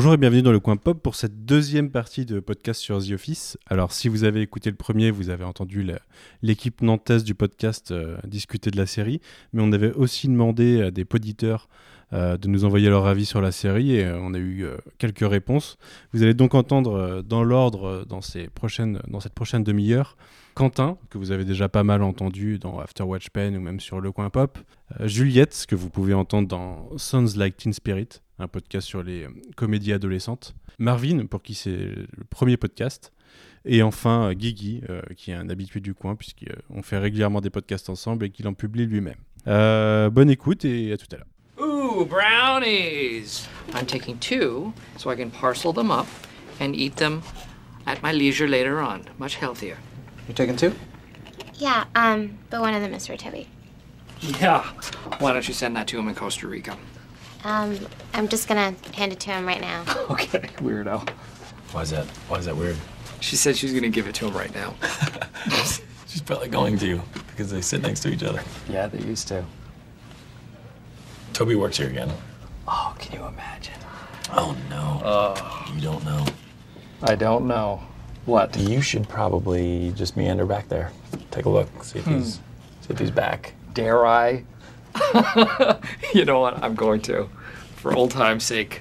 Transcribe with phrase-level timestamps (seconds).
[0.00, 3.10] Bonjour et bienvenue dans le coin pop pour cette deuxième partie de podcast sur The
[3.10, 3.58] Office.
[3.66, 5.86] Alors si vous avez écouté le premier, vous avez entendu
[6.40, 9.20] l'équipe nantaise du podcast euh, discuter de la série,
[9.52, 11.68] mais on avait aussi demandé à des poditeurs
[12.14, 14.64] euh, de nous envoyer leur avis sur la série et euh, on a eu
[14.96, 15.76] quelques réponses.
[16.14, 20.16] Vous allez donc entendre dans l'ordre dans, dans cette prochaine demi-heure
[20.54, 24.00] Quentin, que vous avez déjà pas mal entendu dans After Watch Pen ou même sur
[24.00, 24.58] Le Coin Pop,
[25.00, 29.28] Juliette, que vous pouvez entendre dans Sounds Like Teen Spirit, un podcast sur les euh,
[29.56, 30.54] comédies adolescentes.
[30.78, 33.12] Marvin, pour qui c'est le premier podcast.
[33.64, 37.50] Et enfin, euh, Guigui, euh, qui est un habitué du coin, puisqu'on fait régulièrement des
[37.50, 39.18] podcasts ensemble et qu'il en publie lui-même.
[39.46, 41.26] bonne écoute et à tout à l'heure.
[41.60, 43.46] Ooh, brownies!
[43.74, 46.06] I'm taking two so I can parcel them up
[46.58, 47.20] and eat them
[47.86, 49.02] at my leisure later on.
[49.18, 49.76] Much healthier.
[50.26, 50.72] You taking two?
[51.56, 53.46] Yeah, um, but one of them is for Toby.
[54.40, 54.62] Yeah.
[55.18, 56.76] Why don't you send that to him in Costa Rica?
[57.44, 57.78] Um,
[58.12, 59.82] I'm just gonna hand it to him right now.
[60.10, 61.08] okay, weirdo.
[61.72, 62.06] Why is that?
[62.28, 62.76] Why is that weird?
[63.20, 64.74] She said she's gonna give it to him right now.
[66.06, 68.42] she's probably going to because they sit next to each other.
[68.68, 69.44] Yeah, they used to.
[71.32, 72.10] Toby works here again.
[72.68, 73.74] Oh, can you imagine?
[74.30, 75.00] Oh no.
[75.02, 76.26] Uh, you don't know.
[77.02, 77.80] I don't know.
[78.26, 78.56] What?
[78.56, 80.92] You should probably just meander back there.
[81.30, 81.68] Take a look.
[81.82, 82.18] See if hmm.
[82.18, 83.54] he's see if he's back.
[83.72, 84.44] Dare I?
[86.14, 86.62] you know what?
[86.62, 87.28] I'm going to,
[87.76, 88.80] for old time's sake.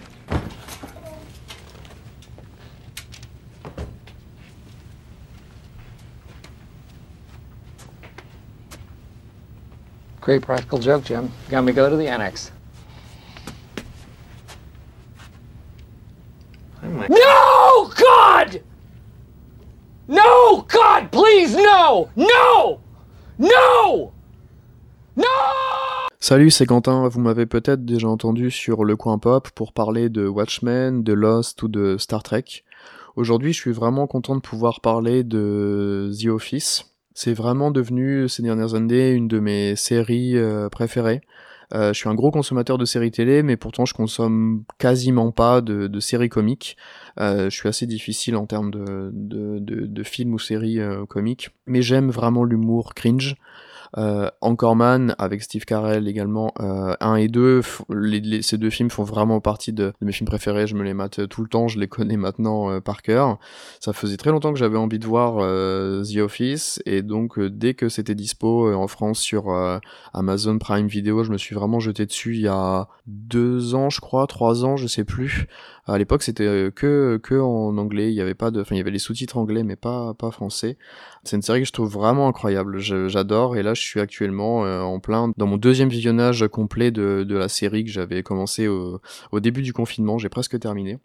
[10.21, 11.31] Great practical joke, Jim.
[11.49, 12.51] Got me go to the annex.
[16.83, 18.61] No, God!
[20.07, 22.09] No, God, please, no!
[22.15, 22.79] No!
[23.37, 24.11] No!
[25.15, 25.88] No!
[26.21, 27.07] Salut, c'est Quentin.
[27.07, 31.63] Vous m'avez peut-être déjà entendu sur Le Coin Pop pour parler de Watchmen, de Lost
[31.63, 32.43] ou de Star Trek.
[33.15, 36.93] Aujourd'hui, je suis vraiment content de pouvoir parler de The Office.
[37.13, 41.21] C'est vraiment devenu ces dernières années une de mes séries euh, préférées.
[41.73, 45.61] Euh, je suis un gros consommateur de séries télé, mais pourtant je consomme quasiment pas
[45.61, 46.75] de, séries comiques.
[47.21, 52.09] Euh, je suis assez difficile en termes de, de films ou séries comiques, mais j'aime
[52.09, 53.37] vraiment l'humour cringe.
[53.97, 59.03] Euh, Anchorman avec Steve Carell également, euh, 1 et 2, les, ces deux films font
[59.03, 61.87] vraiment partie de, mes films préférés, je me les mate tout le temps, je les
[61.87, 63.39] connais maintenant euh, par cœur.
[63.79, 67.73] Ça faisait très longtemps que j'avais envie de voir euh, The Office, et donc dès
[67.73, 69.49] que c'était dispo en France sur
[70.13, 74.01] Amazon Prime Video, je me suis vraiment jeté dessus il y a deux ans, je
[74.01, 75.47] crois, trois ans, je sais plus.
[75.89, 78.11] À l'époque, c'était que que en anglais.
[78.11, 80.31] Il y avait pas de, enfin, il y avait les sous-titres anglais, mais pas pas
[80.31, 80.77] français.
[81.23, 82.79] C'est une série que je trouve vraiment incroyable.
[82.79, 83.57] J'adore.
[83.57, 87.35] Et là, je suis actuellement euh, en plein dans mon deuxième visionnage complet de, de
[87.35, 89.01] la série que j'avais commencé au,
[89.31, 90.17] au début du confinement.
[90.17, 90.99] J'ai presque terminé.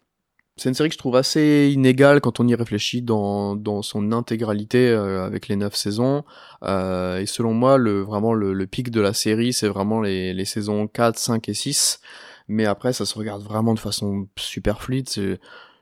[0.57, 4.13] C'est une série que je trouve assez inégale quand on y réfléchit dans, dans son
[4.13, 6.23] intégralité euh, avec les neuf saisons.
[6.63, 10.33] Euh, et selon moi, le, vraiment le, le pic de la série, c'est vraiment les,
[10.33, 11.99] les saisons 4, 5 et 6.
[12.47, 15.09] Mais après, ça se regarde vraiment de façon super fluide.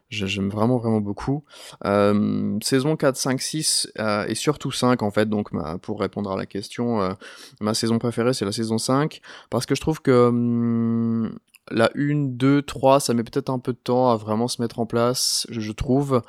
[0.10, 1.44] J'aime vraiment vraiment beaucoup.
[1.86, 3.92] Euh, saison 4, 5, 6
[4.28, 5.50] et surtout 5 en fait, donc
[5.82, 7.14] pour répondre à la question, euh,
[7.62, 11.38] ma saison préférée c'est la saison 5, parce que je trouve que hum,
[11.72, 14.80] la 1, 2, 3, ça met peut-être un peu de temps à vraiment se mettre
[14.80, 16.22] en place, je, trouve.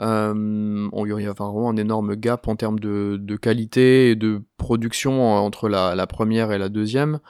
[0.00, 5.22] Euh, il y a vraiment un énorme gap en termes de, qualité et de production
[5.36, 7.20] entre la, la première et la deuxième.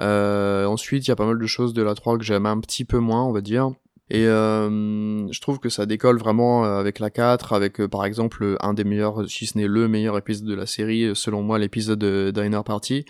[0.00, 2.60] Euh, ensuite, il y a pas mal de choses de la 3 que j'aime un
[2.60, 3.72] petit peu moins, on va dire.
[4.10, 8.56] Et euh, je trouve que ça décolle vraiment euh, avec la 4, avec par exemple
[8.60, 11.98] un des meilleurs, si ce n'est le meilleur épisode de la série, selon moi l'épisode
[11.98, 13.04] de Diner Party.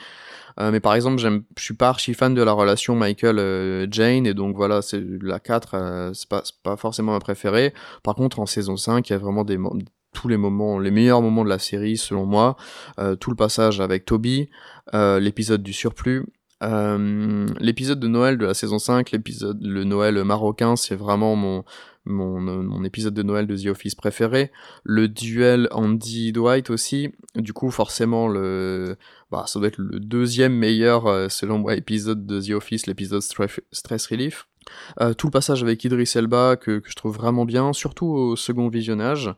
[0.60, 4.82] mais par exemple, je suis pas archi fan de la relation Michael-Jane, et donc voilà,
[4.82, 7.72] c'est la 4, c'est pas, pas forcément ma préférée.
[8.02, 9.56] Par contre, en saison 5, il y a vraiment des,
[10.12, 12.56] tous les moments, les meilleurs moments de la série selon moi.
[13.20, 14.50] tout le passage avec Toby,
[14.92, 16.24] l'épisode du surplus,
[16.62, 21.64] euh, l'épisode de Noël de la saison 5, l'épisode le Noël marocain, c'est vraiment mon,
[22.04, 24.50] mon, mon épisode de Noël de The Office préféré.
[24.82, 27.12] Le duel Andy Dwight aussi.
[27.36, 28.96] Du coup, forcément, le,
[29.30, 33.22] bah, ça doit être le deuxième meilleur, euh, selon moi, épisode de The Office, l'épisode
[33.22, 34.46] Stress Relief.
[35.00, 38.36] Euh, tout le passage avec Idris Elba que, que, je trouve vraiment bien, surtout au
[38.36, 39.30] second visionnage.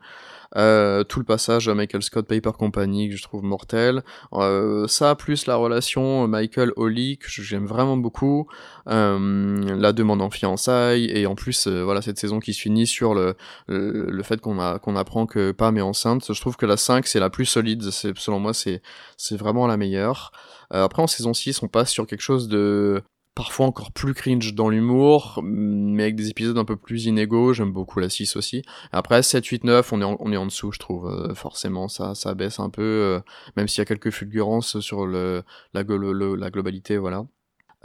[0.57, 4.03] Euh, tout le passage à Michael Scott Paper Company que je trouve mortel.
[4.33, 8.49] Euh, ça plus la relation Michael Holly que j'aime vraiment beaucoup.
[8.89, 13.15] Euh, la demande en fiançailles et en plus voilà cette saison qui se finit sur
[13.15, 13.37] le
[13.69, 16.33] le, fait qu'on a qu'on apprend que Pam est enceinte.
[16.33, 17.91] Je trouve que la 5 c'est la plus solide.
[17.91, 18.83] C'est selon moi c'est
[19.17, 20.33] c'est vraiment la meilleure.
[20.71, 23.03] après en saison 6 on passe sur quelque chose de
[23.41, 27.55] parfois encore plus cringe dans l'humour, mais avec des épisodes un peu plus inégaux.
[27.55, 28.61] J'aime beaucoup la 6 aussi.
[28.93, 31.07] Après 7, 8, 9, on est en, on est en dessous, je trouve.
[31.07, 33.21] Euh, forcément, ça, ça baisse un peu, euh,
[33.57, 35.43] même s'il y a quelques fulgurances sur le,
[35.73, 37.25] la, globalité, voilà.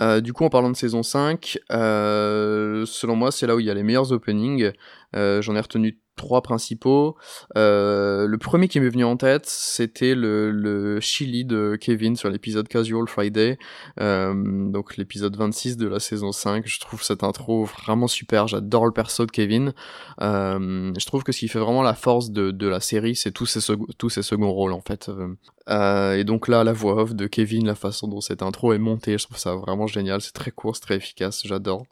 [0.01, 3.65] Euh, du coup, en parlant de saison 5, euh, selon moi, c'est là où il
[3.65, 4.73] y a les meilleurs openings.
[5.13, 7.15] J'en ai retenu trois principaux.
[7.57, 12.29] Euh, le premier qui m'est venu en tête, c'était le, le Chili de Kevin sur
[12.29, 13.57] l'épisode Casual Friday,
[13.99, 14.33] euh,
[14.69, 16.65] donc l'épisode 26 de la saison 5.
[16.65, 19.73] Je trouve cette intro vraiment super, j'adore le perso de Kevin.
[20.21, 23.31] Euh, je trouve que ce qui fait vraiment la force de, de la série, c'est
[23.31, 25.09] tous ces, tous ces seconds rôles en fait.
[25.69, 28.77] Euh, et donc là, la voix off de Kevin, la façon dont cette intro est
[28.79, 31.85] montée, je trouve ça vraiment génial, c'est très court, c'est très efficace, j'adore.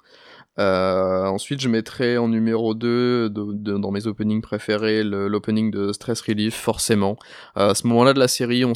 [0.59, 6.55] Euh, ensuite, je mettrai en numéro 2 dans mes openings préférés l'opening de Stress Relief,
[6.55, 7.17] forcément.
[7.57, 8.73] Euh, à ce moment-là de la série, on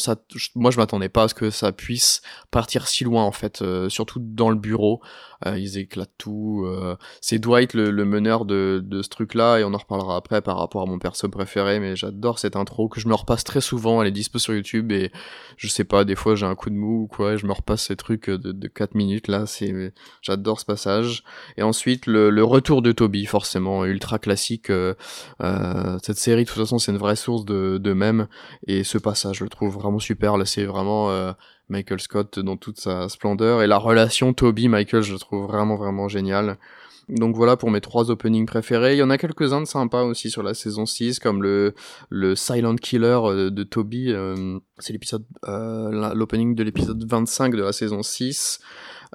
[0.55, 2.21] moi je m'attendais pas à ce que ça puisse
[2.51, 5.01] partir si loin en fait, euh, surtout dans le bureau.
[5.45, 6.63] Euh, ils éclatent tout.
[6.65, 10.57] Euh, c'est Dwight le, meneur de, de ce truc-là, et on en reparlera après par
[10.57, 14.01] rapport à mon perso préféré, mais j'adore cette intro que je me repasse très souvent,
[14.01, 15.11] elle est dispo sur YouTube, et
[15.57, 17.53] je sais pas, des fois j'ai un coup de mou ou quoi, et je me
[17.53, 19.45] repasse ces trucs de, de 4 minutes là,
[20.21, 21.23] j'adore ce passage.
[21.67, 24.69] Ensuite le, le, retour de Toby, forcément, ultra classique.
[24.69, 24.95] Euh,
[25.41, 28.27] euh, cette série, de toute façon, c'est une vraie source de, de
[28.67, 31.11] et ce passage, je le trouve vraiment super, là c'est vraiment...
[31.11, 31.33] Euh,
[31.69, 33.61] Michael Scott dans toute sa splendeur.
[33.61, 36.57] Et la relation Toby-Michael, je trouve vraiment, vraiment géniale.
[37.09, 38.95] Donc voilà pour mes trois openings préférés.
[38.95, 41.73] Il y en a quelques-uns de sympas aussi sur la saison 6, comme le,
[42.09, 44.11] le Silent Killer euh, de Toby.
[44.11, 48.59] Euh, c'est l'épisode, euh, l'opening de l'épisode 25 de la saison 6.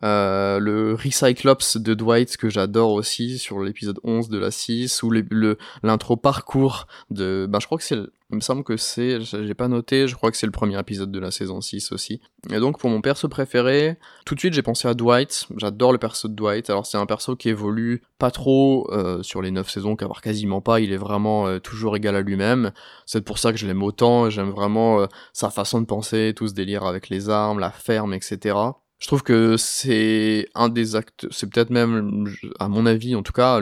[0.04, 5.10] Euh, le Recyclops de Dwight que j'adore aussi sur l'épisode 11 de la 6 ou
[5.10, 7.98] le l'intro parcours de ben je crois que c'est
[8.32, 11.12] il me semble que c'est j'ai pas noté, je crois que c'est le premier épisode
[11.12, 12.20] de la saison 6 aussi.
[12.50, 15.98] Et donc pour mon perso préféré, tout de suite j'ai pensé à Dwight, j'adore le
[15.98, 16.70] perso de Dwight.
[16.70, 20.60] Alors c'est un perso qui évolue pas trop euh, sur les 9 saisons, voire quasiment
[20.60, 22.72] pas, il est vraiment euh, toujours égal à lui-même.
[23.06, 26.54] C'est pour ça que je l'aime autant, j'aime vraiment sa façon de penser, tout ce
[26.54, 28.54] délire avec les armes, la ferme, etc
[29.02, 32.24] je trouve que c'est un des actes, c'est peut-être même,
[32.60, 33.60] à mon avis en tout cas,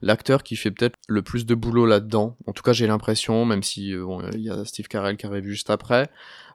[0.00, 2.38] l'acteur qui fait peut-être le plus de boulot là-dedans.
[2.46, 5.26] En tout cas, j'ai l'impression, même si euh, bon, il y a Steve Carell qui
[5.26, 6.08] arrive juste après.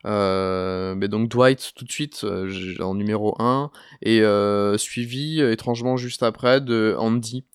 [0.05, 3.71] Euh, mais donc Dwight tout de suite euh, en numéro 1
[4.01, 7.45] et euh, suivi étrangement juste après de Andy.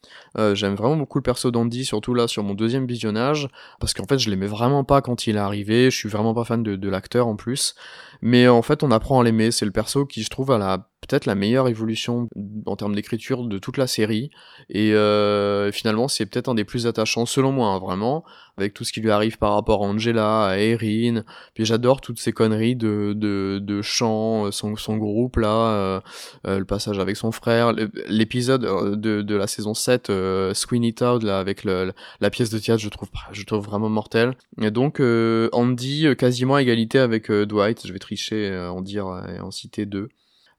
[0.54, 3.48] J'aime vraiment beaucoup le perso d'Andy, surtout là sur mon deuxième visionnage,
[3.80, 6.44] parce qu'en fait je l'aimais vraiment pas quand il est arrivé, je suis vraiment pas
[6.44, 7.74] fan de, de l'acteur en plus.
[8.20, 9.50] Mais en fait, on apprend à l'aimer.
[9.50, 12.28] C'est le perso qui, je trouve, a la peut-être la meilleure évolution
[12.66, 14.30] en termes d'écriture de toute la série.
[14.68, 18.24] Et euh, finalement, c'est peut-être un des plus attachants, selon moi, hein, vraiment,
[18.58, 21.22] avec tout ce qui lui arrive par rapport à Angela, à Erin.
[21.54, 26.00] Puis j'adore toutes ces conneries de, de, de chant, son, son groupe là, euh,
[26.46, 27.72] euh, le passage avec son frère,
[28.08, 32.50] l'épisode euh, de, de la saison 7, euh, Sweeney Todd, là, avec le, la pièce
[32.50, 34.34] de théâtre, je trouve, je trouve vraiment mortel.
[34.60, 39.40] Et donc, euh, Andy, quasiment à égalité avec Dwight, je vais tricher, en dire et
[39.40, 40.08] en citer deux.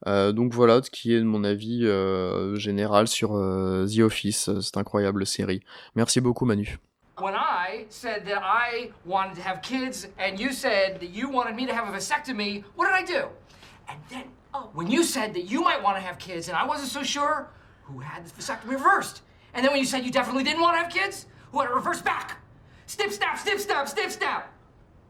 [0.08, 4.78] Euh, donc voilà ce qui est mon avis euh, général sur euh, The Office, cette
[4.78, 5.62] incroyable série.
[5.96, 6.80] Merci beaucoup Manu.
[7.22, 7.46] When uh-huh.
[7.46, 11.66] I said that I wanted to have kids and you said that you wanted me
[11.66, 13.28] to have a vasectomy, what did I do?
[13.88, 14.24] And then
[14.54, 17.04] oh, when you said that you might want to have kids and I wasn't so
[17.04, 17.50] sure,
[17.84, 19.22] who had the vasectomy reversed?
[19.54, 21.74] And then when you said you definitely didn't want to have kids, who had it
[21.74, 22.38] reversed back?
[22.86, 24.54] Snip, snap, snip, snap, snip, snap.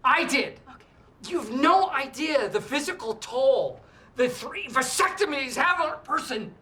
[0.04, 0.60] I did.
[0.70, 1.30] Okay.
[1.30, 3.82] You have no idea the physical toll
[4.20, 6.54] the three vasectomies have on a person.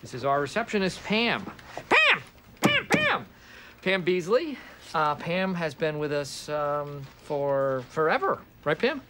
[0.00, 1.46] This is our receptionist, Pam.
[1.88, 2.22] Pam!
[2.60, 2.86] Pam!
[2.86, 3.26] Pam!
[3.84, 4.56] Pam Beasley.
[4.94, 9.02] Uh, Pam has been with us um, for forever, right, Pam?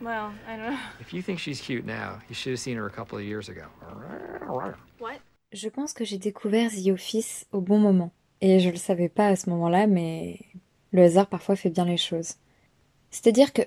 [0.00, 0.78] Well, I don't know.
[0.98, 3.48] If you think she's cute now, you should have seen her a couple of years
[3.48, 3.62] ago.
[4.98, 5.20] What?
[5.52, 8.10] Je pense que j'ai découvert The Office au bon moment.
[8.40, 10.40] Et je le savais pas à ce moment-là, mais
[10.90, 12.34] le hasard parfois fait bien les choses.
[13.10, 13.62] C'est-à-dire que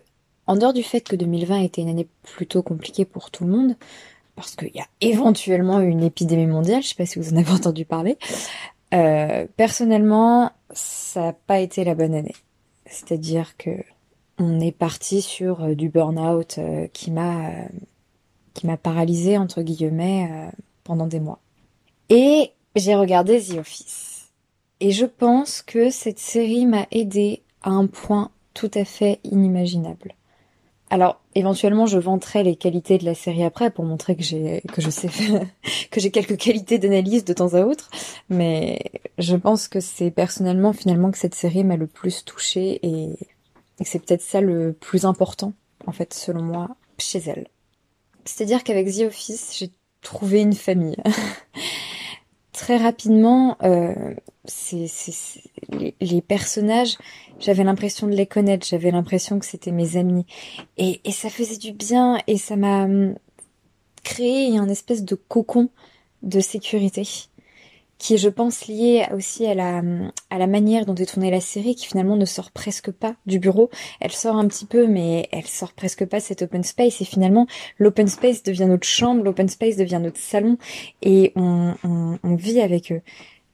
[0.48, 3.76] En dehors du fait que 2020 était une année plutôt compliquée pour tout le monde,
[4.36, 7.52] parce qu'il y a éventuellement une épidémie mondiale, je sais pas si vous en avez
[7.52, 8.18] entendu parler,
[8.94, 12.36] euh, personnellement, ça n'a pas été la bonne année.
[12.86, 13.72] C'est-à-dire que
[14.38, 17.52] on est parti sur euh, du burn-out euh, qui m'a
[18.54, 20.52] qui m'a paralysé entre guillemets
[20.84, 21.40] pendant des mois.
[22.10, 24.30] Et j'ai regardé The Office.
[24.82, 30.16] Et je pense que cette série m'a aidé à un point tout à fait inimaginable.
[30.90, 34.82] Alors, éventuellement, je vanterai les qualités de la série après pour montrer que j'ai que
[34.82, 35.10] je sais
[35.92, 37.90] que j'ai quelques qualités d'analyse de temps à autre,
[38.30, 38.80] mais
[39.18, 43.18] je pense que c'est personnellement finalement que cette série m'a le plus touchée et,
[43.80, 45.54] et c'est peut-être ça le plus important
[45.88, 47.48] en fait selon moi chez elle.
[48.26, 49.72] C'est-à-dire qu'avec The Office, j'ai
[50.02, 50.98] trouver une famille.
[52.62, 54.14] Très rapidement, euh,
[54.46, 54.86] c'est,
[55.70, 56.96] les, les, personnages,
[57.40, 60.28] j'avais l'impression de les connaître, j'avais l'impression que c'était mes amis.
[60.78, 63.16] Et, et ça faisait du bien et ça m'a hum,
[64.04, 65.70] créé un espèce de cocon
[66.22, 67.04] de sécurité
[68.02, 69.84] qui est, je pense, lié aussi à la,
[70.32, 73.38] à la manière dont est tournée la série, qui finalement ne sort presque pas du
[73.38, 73.70] bureau.
[74.00, 77.00] Elle sort un petit peu, mais elle sort presque pas cet open space.
[77.02, 77.46] Et finalement,
[77.78, 80.58] l'open space devient notre chambre, l'open space devient notre salon,
[81.04, 83.02] et on, on, on vit avec eux.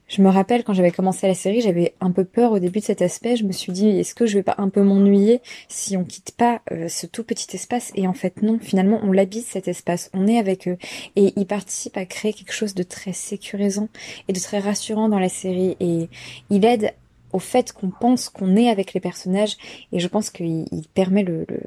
[0.08, 2.86] Je me rappelle quand j'avais commencé la série, j'avais un peu peur au début de
[2.86, 3.36] cet aspect.
[3.36, 6.32] Je me suis dit, est-ce que je vais pas un peu m'ennuyer si on quitte
[6.32, 7.92] pas euh, ce tout petit espace?
[7.94, 8.58] Et en fait, non.
[8.58, 10.10] Finalement, on l'habite cet espace.
[10.14, 10.78] On est avec eux
[11.18, 13.90] et ils participent à créer quelque chose de très sécurisant
[14.30, 15.76] et de très rassurant dans la série.
[15.82, 16.08] Et
[16.50, 16.94] il aide
[17.34, 19.58] au fait qu'on pense qu'on est avec les personnages.
[19.92, 21.60] Et je pense qu'il permet le, le,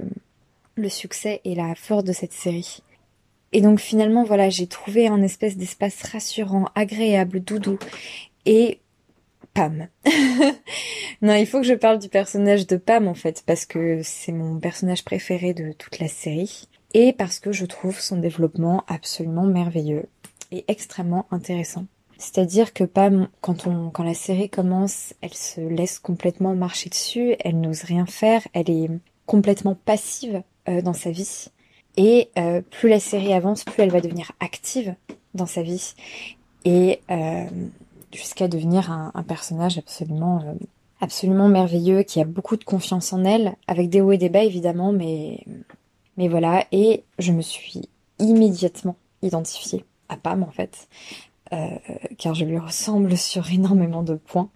[0.77, 2.83] le succès et la force de cette série.
[3.53, 7.79] Et donc finalement, voilà, j'ai trouvé un espèce d'espace rassurant, agréable, doudou
[8.47, 8.81] et
[9.55, 9.89] Pam.
[11.23, 14.33] non, il faut que je parle du personnage de Pam en fait, parce que c'est
[14.33, 19.45] mon personnage préféré de toute la série, et parce que je trouve son développement absolument
[19.45, 20.07] merveilleux
[20.53, 21.87] et extrêmement intéressant.
[22.19, 27.61] C'est-à-dire que Pam, quand on, la série commence, elle se laisse complètement marcher dessus, elle
[27.61, 28.91] n'ose rien faire, elle est
[29.25, 31.47] complètement passive euh, dans sa vie.
[31.97, 34.95] Et euh, plus la série avance, plus elle va devenir active
[35.35, 35.95] dans sa vie.
[36.67, 37.47] Et euh,
[38.13, 40.55] jusqu'à devenir un, personnage absolument euh,
[41.01, 44.45] absolument merveilleux qui a beaucoup de confiance en elle avec des hauts et des bas
[44.45, 45.45] évidemment mais
[46.17, 46.67] mais voilà.
[46.71, 47.89] Et je me suis
[48.19, 50.89] immédiatement identifiée à Pam en fait
[51.53, 51.69] euh,
[52.19, 54.51] car je lui ressemble sur énormément de points.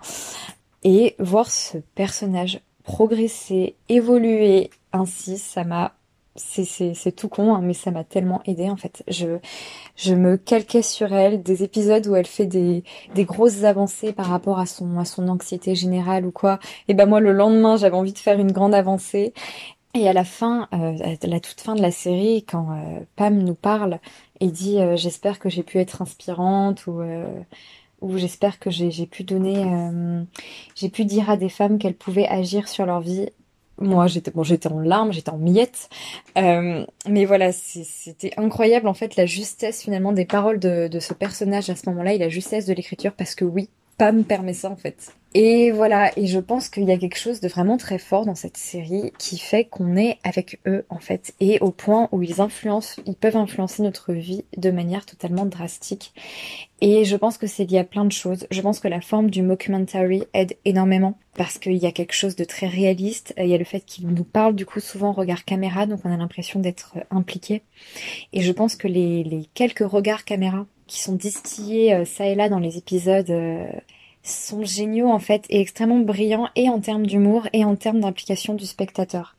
[0.82, 5.94] Et voir ce personnage progresser évoluer ainsi ça m'a
[6.36, 9.04] c'est tout con, hein, mais ça m'a tellement aidé en fait.
[9.08, 12.82] Je, me calquais sur elle, des épisodes où elle fait des,
[13.18, 16.58] grosses avancées par rapport à son, à son anxiété générale ou quoi.
[16.88, 19.32] Et ben moi le lendemain j'avais envie de faire une grande avancée.
[19.96, 23.38] Et à la fin, euh, à la toute fin de la série, quand euh, Pam
[23.38, 24.00] nous parle
[24.40, 27.00] et dit euh, j'espère que j'ai pu être inspirante ou
[28.00, 29.64] ou j'espère que j'ai pu donner,
[30.74, 33.30] j'ai pu dire à des femmes qu'elles pouvaient agir sur leur vie
[33.78, 35.88] moi j'étais bon j'étais en larmes j'étais en miettes.
[36.38, 41.14] Euh, mais voilà c'était incroyable en fait la justesse finalement des paroles de, de ce
[41.14, 44.70] personnage à ce moment-là et la justesse de l'écriture parce que oui Pam permet ça
[44.70, 47.98] en fait et voilà et je pense qu'il y a quelque chose de vraiment très
[47.98, 52.08] fort dans cette série qui fait qu'on est avec eux en fait et au point
[52.12, 56.12] où ils influencent ils peuvent influencer notre vie de manière totalement drastique
[56.86, 58.46] et je pense que c'est lié à plein de choses.
[58.50, 62.36] Je pense que la forme du mockumentary aide énormément parce qu'il y a quelque chose
[62.36, 63.32] de très réaliste.
[63.38, 66.12] Il y a le fait qu'il nous parle du coup souvent regard caméra, donc on
[66.12, 67.62] a l'impression d'être impliqué.
[68.34, 72.34] Et je pense que les, les, quelques regards caméra qui sont distillés euh, ça et
[72.34, 73.66] là dans les épisodes euh,
[74.24, 78.54] sont géniaux en fait et extrêmement brillants et en termes d'humour et en termes d'implication
[78.54, 79.36] du spectateur.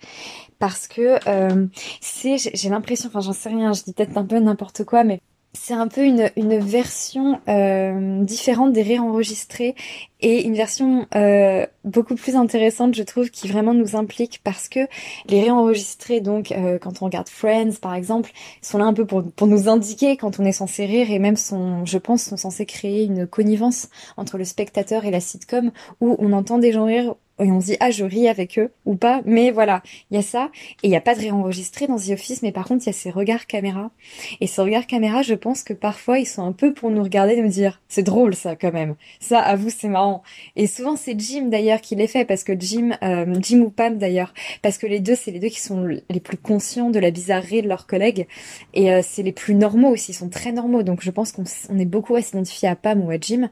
[0.59, 1.67] Parce que euh,
[2.01, 5.19] c'est j'ai l'impression enfin j'en sais rien je dis peut-être un peu n'importe quoi mais
[5.55, 9.75] c'est un peu une, version euh, différente des rires enregistrés
[10.21, 14.81] et une version euh, beaucoup plus intéressante, je trouve, qui vraiment nous implique parce que
[15.27, 18.31] les rires enregistrés, donc euh, quand on regarde Friends par exemple,
[18.61, 21.37] sont là un peu pour, pour nous indiquer quand on est censé rire et même
[21.37, 25.71] sont, je pense, sont censés créer une connivence entre le spectateur et la sitcom
[26.01, 28.71] où on entend des gens rire et on se dit ah je ris avec eux
[28.85, 29.21] ou pas.
[29.25, 30.49] Mais voilà il y a ça.
[30.83, 32.89] Et il y a pas de réenregistré dans The Office mais par contre il y
[32.89, 33.91] a ces regards caméra.
[34.39, 37.33] Et ces regards caméra je pense que parfois ils sont un peu pour nous regarder
[37.33, 38.95] et nous dire c'est drôle ça quand même.
[39.19, 40.23] Ça à vous c'est marrant.
[40.55, 43.97] Et souvent c'est Jim d'ailleurs qui les fait parce que Jim euh, Jim ou Pam
[43.97, 44.33] d'ailleurs.
[44.61, 47.61] Parce que les deux c'est les deux qui sont les plus conscients de la bizarrerie
[47.61, 48.27] de leurs collègues.
[48.73, 50.83] Et euh, c'est les plus normaux aussi ils sont très normaux.
[50.83, 53.49] Donc je pense qu'on on est beaucoup à s'identifier à Pam ou à Jim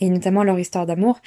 [0.00, 1.18] et notamment leur histoire d'amour.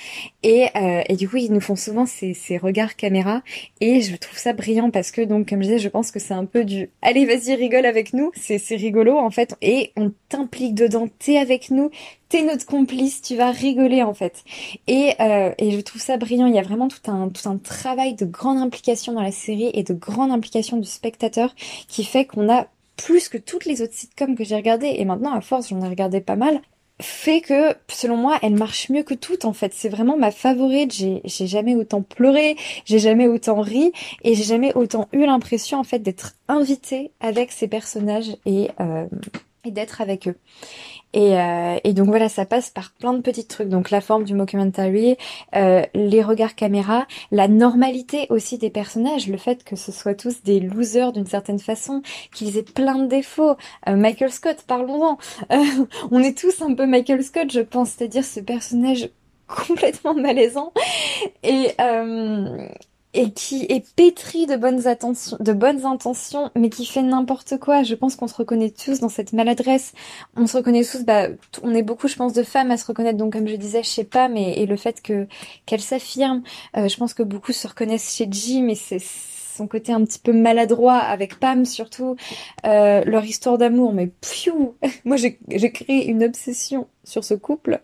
[0.43, 3.41] Et, euh, et du coup ils nous font souvent ces, regards caméra
[3.81, 6.33] et je trouve ça brillant parce que donc comme je disais je pense que c'est
[6.33, 10.11] un peu du allez vas-y rigole avec nous c'est c'est rigolo en fait et on
[10.29, 11.89] t'implique dedans t'es avec nous
[12.29, 14.43] t'es notre complice tu vas rigoler en fait.
[14.87, 16.47] Et euh, et je trouve ça brillant.
[16.47, 19.71] Il y a vraiment tout un tout un travail de grande implication dans la série
[19.73, 21.53] et de grande implication du spectateur
[21.87, 24.95] qui fait qu'on a plus que toutes les autres sitcoms que j'ai regardées.
[24.97, 26.61] Et maintenant à force j'en ai regardé pas mal
[26.99, 29.73] fait que, selon moi, elle marche mieux que toutes, en fait.
[29.73, 30.93] C'est vraiment ma favorite.
[30.93, 33.91] J'ai, jamais autant pleuré, j'ai jamais autant ri,
[34.23, 39.05] et j'ai jamais autant eu l'impression, en fait, d'être invitée avec ces personnages et, euh,
[39.71, 40.35] d'être avec eux.
[41.13, 43.69] Et, euh, et, donc voilà, ça passe par plein de petits trucs.
[43.69, 45.17] Donc la forme du mockumentary,
[45.55, 50.43] euh, les regards caméra, la normalité aussi des personnages, le fait que ce soit tous
[50.43, 52.01] des losers d'une certaine façon,
[52.33, 53.55] qu'ils aient plein de défauts.
[53.87, 55.17] Euh, Michael Scott, parlons-en.
[56.11, 59.09] On est tous un peu Michael Scott, je pense, c'est-à-dire ce personnage
[59.47, 60.73] complètement malaisant
[61.41, 61.69] et
[63.17, 64.87] et qui est pétri de bonnes
[65.85, 67.81] intentions, mais qui fait n'importe quoi.
[67.81, 69.93] Je pense qu'on se reconnaît tous dans cette maladresse.
[70.35, 71.29] On se reconnaît tous, bah,
[71.63, 73.17] on est beaucoup, je pense, de femmes à se reconnaître.
[73.17, 75.27] Donc, comme je disais, je sais pas, mais et le fait que
[75.65, 76.43] qu'elle s'affirme,
[76.77, 80.19] euh, je pense que beaucoup se reconnaissent chez Jim, mais c'est son côté un petit
[80.19, 82.15] peu maladroit avec Pam surtout,
[82.65, 87.79] euh, leur histoire d'amour, mais piou Moi j'ai créé une obsession sur ce couple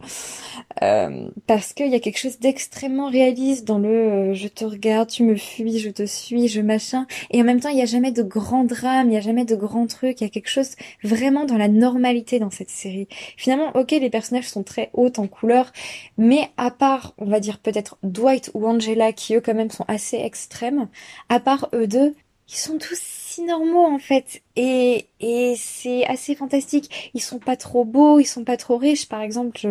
[0.81, 5.09] euh, parce qu'il y a quelque chose d'extrêmement réaliste dans le euh, je te regarde,
[5.09, 7.87] tu me fuis, je te suis, je machin et en même temps il n'y a
[7.87, 10.49] jamais de grand drame, il n'y a jamais de grand truc, il y a quelque
[10.49, 10.71] chose
[11.03, 13.07] vraiment dans la normalité dans cette série.
[13.37, 15.71] Finalement, ok les personnages sont très hauts en couleur,
[16.17, 19.85] mais à part on va dire peut-être Dwight ou Angela qui eux quand même sont
[19.87, 20.87] assez extrêmes,
[21.29, 22.13] à part eux deux,
[22.49, 27.11] ils sont tous si normaux en fait et, et c'est assez fantastique.
[27.15, 29.07] Ils sont pas trop beaux, ils sont pas trop riches.
[29.07, 29.69] Par exemple, je,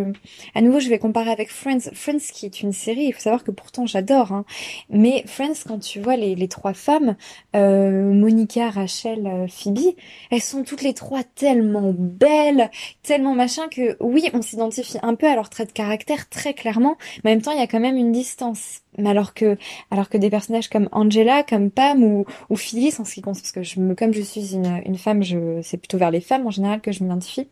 [0.54, 1.92] à nouveau, je vais comparer avec Friends.
[1.92, 4.33] Friends qui est une série, il faut savoir que pourtant j'adore.
[4.33, 4.45] Hein.
[4.90, 7.16] Mais Friends, quand tu vois les, trois femmes,
[7.54, 9.95] euh, Monica, Rachel, euh, Phoebe,
[10.31, 12.71] elles sont toutes les trois tellement belles,
[13.02, 16.97] tellement machin que oui, on s'identifie un peu à leur trait de caractère très clairement,
[17.23, 18.81] mais en même temps, il y a quand même une distance.
[18.99, 19.57] Mais alors que,
[19.90, 23.75] alors que des personnages comme Angela, comme Pam ou, ou Phyllis, en ce qui parce
[23.75, 26.92] que comme je suis une femme, je, c'est plutôt vers les femmes en général que
[26.92, 27.49] je m'identifie.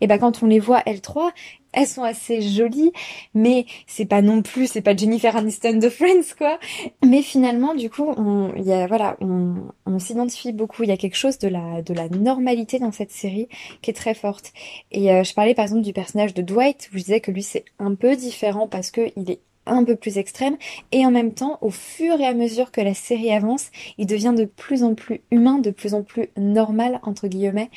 [0.00, 1.32] Et ben quand on les voit elles trois,
[1.72, 2.92] elles sont assez jolies,
[3.34, 6.58] mais c'est pas non plus, c'est pas Jennifer Aniston de Friends quoi.
[7.04, 9.54] Mais finalement, du coup, on, y a voilà, on,
[9.86, 10.82] on s'identifie beaucoup.
[10.82, 13.48] Il y a quelque chose de la de la normalité dans cette série
[13.80, 14.52] qui est très forte.
[14.90, 17.42] Et euh, je parlais par exemple du personnage de Dwight, où je disais que lui
[17.42, 20.56] c'est un peu différent parce que il est un peu plus extrême.
[20.90, 24.34] Et en même temps au fur et à mesure que la série avance il devient
[24.36, 27.70] de plus en plus humain de plus en plus normal entre guillemets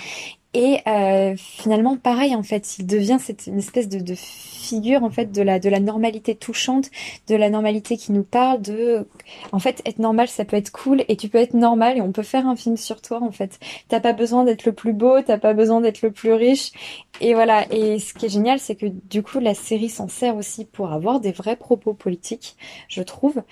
[0.56, 5.10] et euh, finalement, pareil en fait, il devient cette une espèce de, de, figure en
[5.10, 6.90] fait de la de la normalité touchante,
[7.28, 9.06] de la normalité qui nous parle de,
[9.52, 12.14] en fait, être normal, ça peut être cool et tu peux être normal et on
[12.14, 13.60] peut faire un film sur toi en fait.
[13.90, 16.72] T'as pas besoin d'être le plus beau, t'as pas besoin d'être le plus riche
[17.20, 17.66] et voilà.
[17.74, 20.94] Et ce qui est génial, c'est que du coup la série s'en sert aussi pour
[20.94, 22.56] avoir des vrais propos politiques,
[22.88, 23.44] je trouve.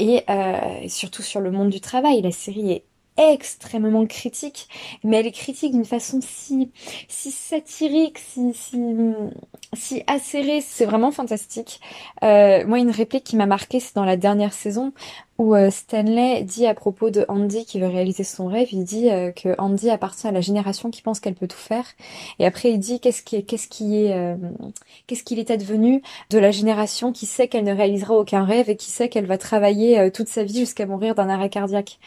[0.00, 2.84] Et euh, surtout sur le monde du travail, la série est
[3.18, 4.68] extrêmement critique,
[5.04, 6.70] mais elle est critique d'une façon si,
[7.08, 8.54] si satirique, si,
[9.74, 11.80] si, acérée, c'est vraiment fantastique.
[12.22, 14.92] Euh, moi, une réplique qui m'a marqué, c'est dans la dernière saison
[15.38, 19.08] où euh, Stanley dit à propos de Andy qui veut réaliser son rêve, il dit
[19.08, 21.84] euh, que Andy appartient à la génération qui pense qu'elle peut tout faire.
[22.40, 24.34] Et après il dit qu'est-ce qui est qu'est-ce qui est euh,
[25.06, 28.74] qu'est-ce qu'il est advenu de la génération qui sait qu'elle ne réalisera aucun rêve et
[28.74, 32.00] qui sait qu'elle va travailler toute sa vie jusqu'à mourir d'un arrêt cardiaque.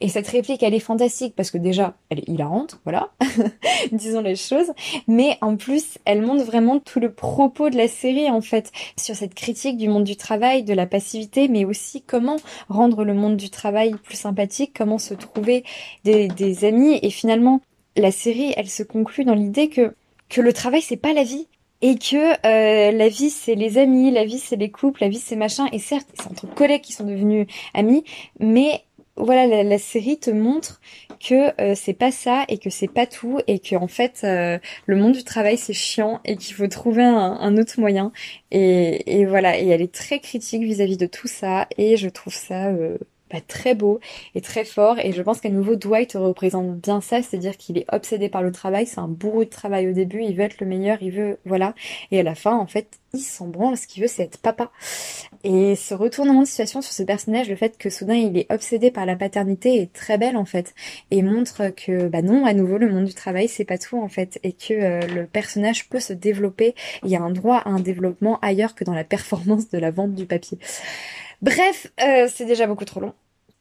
[0.00, 3.10] Et cette réplique elle est fantastique parce que déjà elle est hilarante, voilà,
[3.92, 4.72] disons les choses,
[5.06, 9.14] mais en plus elle montre vraiment tout le propos de la série en fait sur
[9.14, 12.36] cette critique du monde du travail, de la passivité, mais aussi comment
[12.78, 15.64] rendre le monde du travail plus sympathique, comment se trouver
[16.04, 16.98] des, amis.
[17.02, 17.60] Et finalement,
[17.96, 19.94] la série, elle se conclut dans l'idée que,
[20.36, 21.46] le travail, c'est pas la vie.
[21.80, 25.20] Et que euh, la vie c'est les amis, la vie c'est les couples, la vie
[25.20, 25.66] c'est machin.
[25.70, 28.02] Et certes, c'est entre collègues qui sont devenus amis,
[28.40, 28.82] mais
[29.18, 30.80] voilà, la, série te montre
[31.18, 34.58] que euh, c'est pas ça et que c'est pas tout et que en fait euh,
[34.86, 38.12] le monde du travail c'est chiant et qu'il faut trouver un, autre moyen.
[38.50, 42.34] Et, et, voilà, et elle est très critique vis-à-vis de tout ça et je trouve
[42.34, 42.98] ça euh,
[43.30, 44.00] bah, très beau
[44.34, 44.98] et très fort.
[44.98, 48.52] Et je pense qu'à nouveau Dwight représente bien ça, c'est-à-dire qu'il est obsédé par le
[48.52, 51.38] travail, c'est un bourreau de travail au début, il veut être le meilleur, il veut
[51.44, 51.74] voilà.
[52.10, 54.70] Et à la fin en fait il s'en branle, ce qu'il veut c'est être papa.
[55.44, 58.90] Et ce retournement de situation sur ce personnage, le fait que soudain il est obsédé
[58.90, 60.74] par la paternité est très belle en fait.
[61.10, 64.08] Et montre que bah non à nouveau le monde du travail c'est pas tout en
[64.08, 64.38] fait.
[64.42, 67.80] Et que euh, le personnage peut se développer, il y a un droit à un
[67.80, 70.58] développement ailleurs que dans la performance de la vente du papier.
[71.42, 73.14] Bref, euh, c'est déjà beaucoup trop long.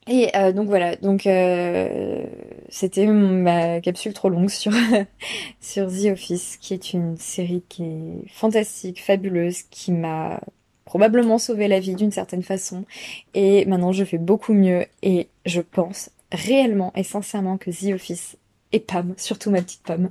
[0.09, 2.25] Et euh, donc voilà, donc euh,
[2.69, 4.71] c'était ma capsule trop longue sur
[5.59, 10.39] sur The Office, qui est une série qui est fantastique, fabuleuse, qui m'a
[10.85, 12.85] probablement sauvé la vie d'une certaine façon.
[13.33, 18.37] Et maintenant, je fais beaucoup mieux et je pense réellement et sincèrement que The Office
[18.71, 20.09] et Pam, surtout ma petite Pam,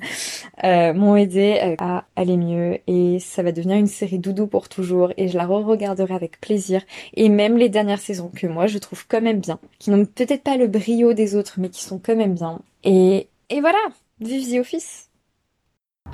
[0.64, 2.79] euh, m'ont aidé euh, à aller mieux.
[2.87, 5.12] Et ça va devenir une série doudou pour toujours.
[5.16, 6.83] Et je la re-regarderai avec plaisir.
[7.14, 10.42] Et même les dernières saisons que moi je trouve quand même bien, qui n'ont peut-être
[10.42, 12.61] pas le brio des autres mais qui sont quand même bien.
[12.85, 13.79] Et, et voilà,
[14.21, 15.11] vive The Office.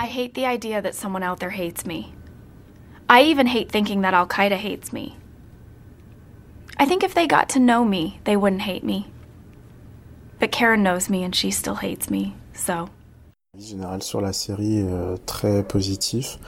[0.00, 2.12] I hate the idea that someone out there hates me.
[3.09, 5.16] I even hate thinking that Al Qaeda hates me.
[6.78, 9.07] I think if they got to know me, they wouldn't hate me.
[10.42, 12.88] But Karen knows me and she still hates me, so.
[13.55, 16.40] Avis général sur la série euh, très positif.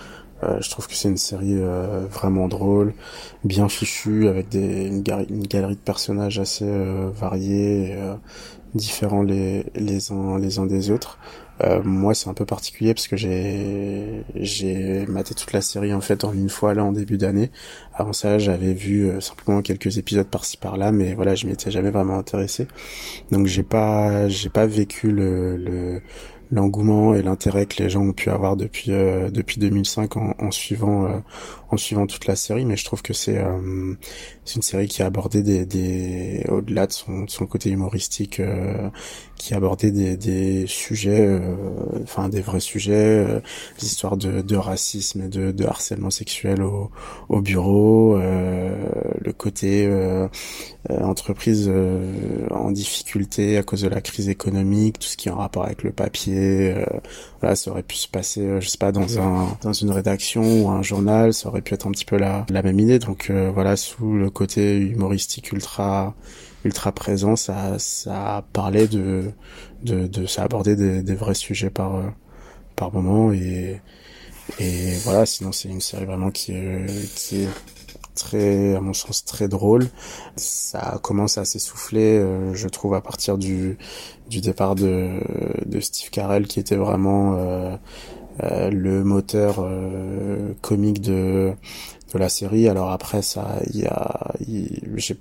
[0.42, 2.92] Euh, je trouve que c'est une série euh, vraiment drôle,
[3.44, 7.96] bien fichue, avec des, une, galerie de personnages assez euh, variés, et,
[8.74, 11.16] différents les, les, uns, les uns des autres.
[11.62, 16.00] Euh, moi, c'est un peu particulier parce que j'ai j'ai maté toute la série en
[16.00, 17.50] fait en une fois là en début d'année.
[17.94, 21.70] Avant ça, j'avais vu euh, simplement quelques épisodes par-ci par-là, mais voilà, je m'y étais
[21.70, 22.66] jamais vraiment intéressé.
[23.30, 26.02] Donc j'ai pas j'ai pas vécu le, le
[26.50, 30.50] l'engouement et l'intérêt que les gens ont pu avoir depuis euh, depuis 2005 en, en
[30.50, 31.18] suivant euh,
[31.70, 33.94] en suivant toute la série mais je trouve que c'est euh,
[34.44, 38.40] c'est une série qui a abordé des, des au-delà de son, de son côté humoristique
[38.40, 38.88] euh,
[39.36, 41.40] qui a abordé des, des sujets euh,
[42.02, 43.24] enfin des vrais sujets
[43.78, 46.90] des histoires de, de racisme et de, de harcèlement sexuel au,
[47.28, 49.90] au bureau le côté
[50.88, 51.70] entreprise
[52.50, 55.82] en difficulté à cause de la crise économique tout ce qui est en rapport avec
[55.82, 56.74] le papier
[57.40, 60.68] voilà ça aurait pu se passer je sais pas dans un dans une rédaction ou
[60.68, 62.98] un journal ça aurait pu être un petit peu la, la même idée.
[62.98, 66.14] Donc euh, voilà, sous le côté humoristique ultra
[66.64, 69.32] ultra présent, ça ça parlait de
[69.84, 72.02] de, de ça abordait des, des vrais sujets par
[72.76, 73.80] par moment et
[74.60, 75.26] et voilà.
[75.26, 77.48] Sinon c'est une série vraiment qui est qui est
[78.14, 79.88] très, à mon sens, très drôle.
[80.36, 83.76] Ça commence à s'essouffler, euh, je trouve, à partir du,
[84.30, 85.20] du départ de,
[85.66, 87.76] de Steve Carell, qui était vraiment euh,
[88.42, 91.52] euh, le moteur euh, comique de
[92.14, 92.68] de la série.
[92.68, 94.32] Alors après ça, il y a,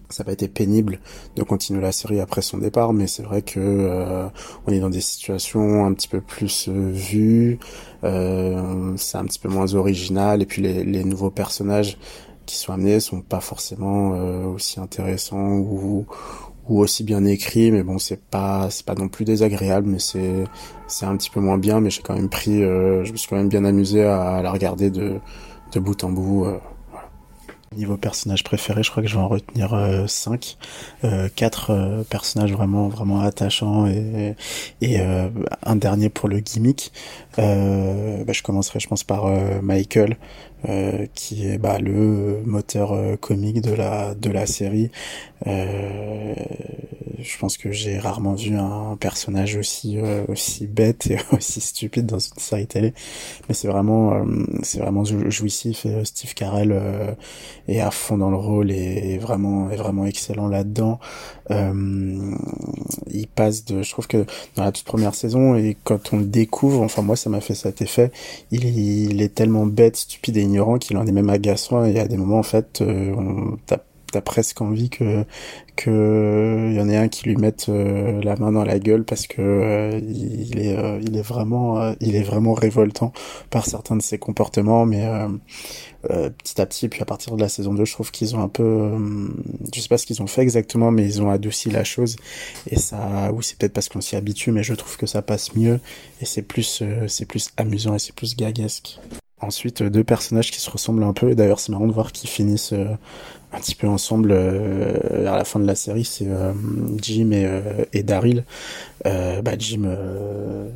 [0.09, 0.99] ça n'a pas été pénible
[1.35, 4.27] de continuer la série après son départ, mais c'est vrai que euh,
[4.65, 7.59] on est dans des situations un petit peu plus euh, vues,
[8.03, 11.97] euh, c'est un petit peu moins original, et puis les, les nouveaux personnages
[12.45, 14.09] qui sont amenés sont pas forcément
[14.53, 16.05] aussi intéressants ou
[16.69, 20.45] ou aussi bien écrit mais bon c'est pas c'est pas non plus désagréable mais c'est
[20.87, 23.27] c'est un petit peu moins bien mais j'ai quand même pris euh, je me suis
[23.27, 25.19] quand même bien amusé à, la regarder de
[25.73, 26.57] de bout en bout euh.
[27.75, 29.75] Niveau personnage préféré, je crois que je vais en retenir
[30.07, 30.57] 5
[31.03, 34.35] euh, 4 euh, euh, personnages vraiment vraiment attachants et
[34.81, 36.91] et un dernier pour le gimmick.
[37.37, 37.43] Bah,
[38.31, 39.25] je commencerai je pense par
[39.61, 40.17] Michael
[40.69, 44.91] euh, qui est bah, le moteur euh, comique de la de la série.
[45.45, 46.33] Euh,
[47.19, 52.05] je pense que j'ai rarement vu un personnage aussi euh, aussi bête et aussi stupide
[52.05, 52.93] dans une série télé,
[53.47, 54.25] mais c'est vraiment
[54.61, 56.73] c'est vraiment jouissif et Steve Carell
[57.67, 60.99] est à fond dans le rôle et est vraiment est vraiment excellent là-dedans.
[61.49, 66.25] il passe de, je trouve que dans la toute première saison et quand on le
[66.25, 68.11] découvre, enfin moi ça m'a fait cet effet,
[68.51, 70.47] il, il est tellement bête, stupide et
[70.79, 73.15] qu'il en est même agaçant et à des moments en fait euh,
[74.13, 75.25] t'as as presque envie que
[75.75, 79.27] que y en ait un qui lui mette euh, la main dans la gueule parce
[79.27, 83.11] que euh, il est il est vraiment il est vraiment révoltant
[83.49, 84.85] par certains de ses comportements.
[84.85, 85.07] Mais
[86.03, 88.49] petit à petit puis à partir de la saison 2 je trouve qu'ils ont un
[88.49, 88.91] peu
[89.73, 92.17] je sais pas ce qu'ils ont fait exactement mais ils ont adouci la chose.
[92.69, 95.55] Et ça oui c'est peut-être parce qu'on s'y habitue mais je trouve que ça passe
[95.55, 95.79] mieux.
[96.21, 98.99] Et c'est plus c'est plus amusant et c'est plus gaguesque
[99.43, 101.31] Ensuite, euh, deux personnages qui se ressemblent un peu.
[101.31, 102.85] Et d'ailleurs, c'est marrant de voir qu'ils finissent euh,
[103.51, 106.05] un petit peu ensemble euh, vers la fin de la série.
[106.05, 106.27] C'est
[107.01, 107.31] Jim
[107.93, 108.45] et, Daryl.
[109.03, 109.95] bah, Jim,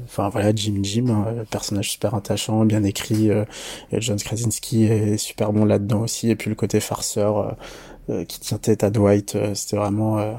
[0.05, 3.29] enfin voilà, Jim Jim, hein, personnage super attachant, bien écrit.
[3.29, 6.29] et John Krasinski est super bon là-dedans aussi.
[6.29, 7.51] Et puis le côté farceur euh,
[8.27, 10.33] qui tient tête à Dwight, euh, c'était vraiment euh,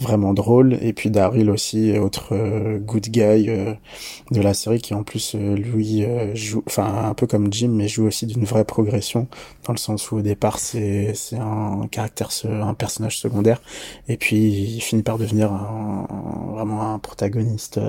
[0.00, 0.76] vraiment drôle.
[0.82, 2.36] Et puis Daryl aussi, autre
[2.78, 7.68] good guy de la série, qui en plus lui joue, enfin un peu comme Jim,
[7.68, 9.28] mais joue aussi d'une vraie progression
[9.64, 13.62] dans le sens où au départ c'est c'est un caractère, un personnage secondaire,
[14.08, 16.06] et puis il finit par devenir un,
[16.52, 17.80] vraiment un protagoniste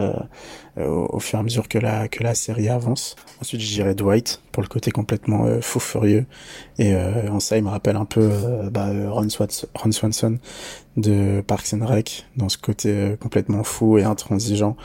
[0.78, 3.16] au, au, fur et à mesure que la que la série avance.
[3.42, 6.26] Ensuite, je dirais Dwight pour le côté complètement fou furieux,
[6.80, 8.30] et en ça il me rappelle un peu
[8.72, 10.40] bah, Ron, Swanson
[10.98, 14.76] de Parks and Rec dans ce côté euh, complètement fou et intransigeant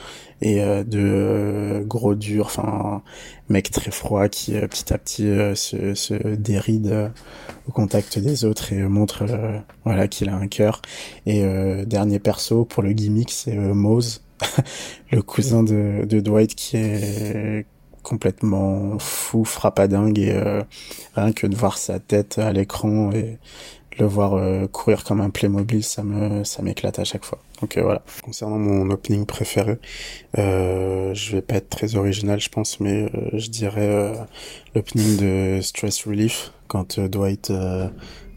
[0.43, 3.03] et euh, de euh, gros dur, enfin
[3.49, 7.11] mec très froid qui petit à petit se, déride
[7.67, 9.25] au contact des autres et montre
[9.85, 10.83] voilà qu'il a un cœur.
[11.27, 11.45] Et
[11.87, 14.23] dernier perso pour le gimmick c'est Mose,
[15.13, 17.67] le cousin de, de Dwight qui est
[18.03, 20.63] complètement fou, frappadingue et
[21.15, 23.39] rien que de voir sa tête à l'écran et
[23.99, 27.39] le voir euh, courir comme un Playmobil, ça me ça m'éclate à chaque fois.
[27.61, 28.03] Donc euh, voilà.
[28.23, 29.79] Concernant mon opening préféré,
[30.39, 34.13] euh, je vais pas être très original, je pense, mais je dirais
[34.75, 37.53] l'opening de Stress Relief quand Dwight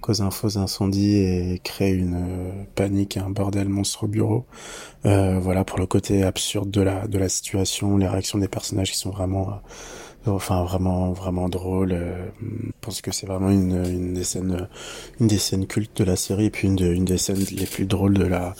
[0.02, 4.46] cause un faux incendie et crée une panique et un bordel monstre au bureau.
[5.04, 8.98] voilà pour le côté absurde de la de la situation, les réactions des personnages qui
[8.98, 9.62] sont vraiment
[10.28, 14.68] enfin vraiment vraiment drôle euh, je pense que c'est vraiment une, une des scènes
[15.20, 17.86] une des scènes cultes de la série et puis une, une des scènes les plus
[17.86, 18.56] drôles de la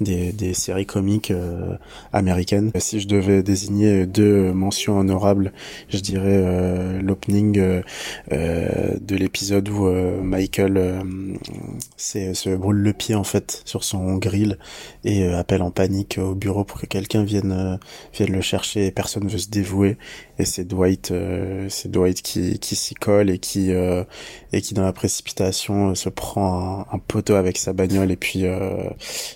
[0.00, 1.76] des, des séries comiques euh,
[2.14, 2.70] américaines.
[2.78, 5.52] Si je devais désigner deux mentions honorables
[5.88, 7.82] je dirais euh, l'opening
[8.30, 9.86] de l'épisode où
[10.22, 11.02] Michael
[11.96, 14.58] se brûle le pied en fait sur son grill
[15.04, 17.78] et appelle en panique au bureau pour que quelqu'un vienne
[18.14, 19.98] vienne le chercher et personne veut se dévouer
[20.40, 24.04] et c'est Dwight euh, c'est Dwight qui qui s'y colle et qui euh,
[24.52, 28.44] et qui dans la précipitation euh, se prend un, poteau avec sa bagnole et puis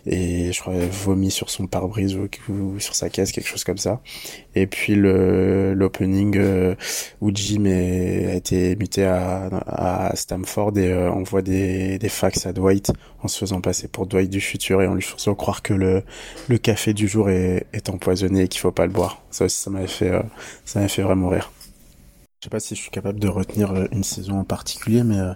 [0.07, 2.17] et je crois vomit sur son pare-brise
[2.49, 4.01] ou, sur sa caisse quelque chose comme ça.
[4.55, 6.39] Et puis le l'opening
[7.21, 12.53] où Jim a été muté à, à Stamford et on voit des des fax à
[12.53, 12.93] Dwight
[13.25, 16.03] en se faisant passer pour Dwight du futur et en lui faisant croire que le
[16.49, 19.57] le café du jour est, est empoisonné et qu'il faut pas le boire ça aussi
[19.59, 20.13] ça m'avait fait
[20.65, 21.51] ça m'avait fait vraiment rire
[22.45, 25.19] je sais pas si je suis capable de retenir euh, une saison en particulier, mais
[25.19, 25.33] euh,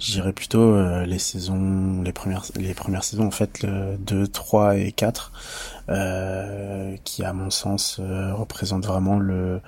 [0.00, 4.26] je dirais plutôt euh, les saisons, les premières, les premières saisons en fait, le 2,
[4.26, 5.30] 3 et 4,
[7.04, 9.60] qui à mon sens représentent vraiment le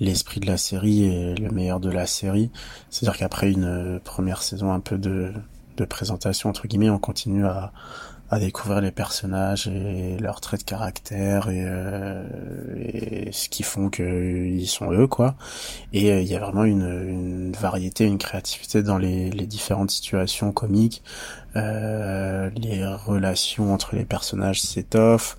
[0.00, 2.50] l'esprit de la série et le meilleur de la série.
[2.90, 5.32] C'est-à-dire qu'après une première saison un peu de
[5.76, 7.72] de présentation entre guillemets, on continue à
[8.30, 12.24] à découvrir les personnages et leurs traits de caractère et, euh,
[12.76, 15.36] et ce qui font qu'ils sont eux quoi.
[15.92, 19.90] Et euh, il y a vraiment une, une, variété une créativité dans les, les différentes
[19.90, 21.02] situations comiques.
[21.56, 25.36] Euh, les relations entre les personnages s'étoffent.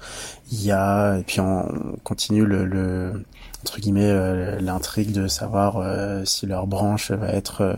[0.51, 3.23] Il y a et puis on continue le, le
[3.65, 7.73] entre guillemets euh, l'intrigue de savoir euh, si leur branche va être euh,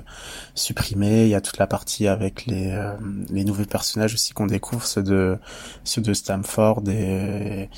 [0.53, 1.23] supprimée.
[1.23, 2.77] Il y a toute la partie avec les,
[3.29, 5.37] les nouveaux personnages aussi qu'on découvre, ceux de
[5.85, 7.69] ceux de Stamford et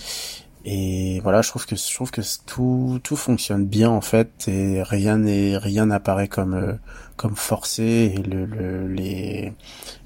[0.66, 4.82] et voilà, je trouve que je trouve que tout tout fonctionne bien en fait et
[4.84, 6.80] rien n'est rien n'apparaît comme
[7.16, 9.54] comme forcé et le, le, les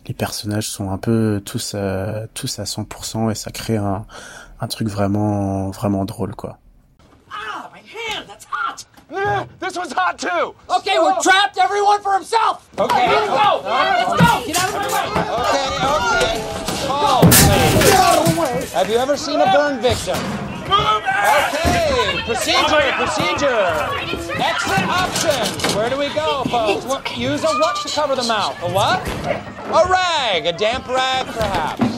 [0.08, 4.06] les personnages sont un peu tous à, tous à 100% et ça crée un
[4.60, 6.60] un truc vraiment vraiment drôle quoi.
[9.60, 10.56] This one's hot too.
[10.76, 11.58] Okay, we're trapped.
[11.58, 12.68] Everyone for himself.
[12.80, 13.62] Okay, let's go.
[13.64, 14.44] let's go.
[14.46, 15.06] Get out of my way.
[15.38, 16.88] Okay, okay.
[16.88, 17.86] Calm, please.
[17.86, 18.66] Get out of the way.
[18.74, 20.18] Have you ever seen a burn victim?
[20.66, 23.62] Okay, procedure, procedure.
[24.42, 25.76] Exit options.
[25.76, 27.16] Where do we go, folks?
[27.16, 28.58] Use a what to cover the mouth?
[28.64, 29.08] A what?
[29.08, 31.93] A rag, a damp rag, perhaps.